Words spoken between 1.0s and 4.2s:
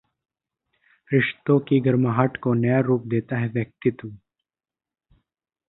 रिश्तों की गर्माहट को नया रूप देता है व्यक्तित्व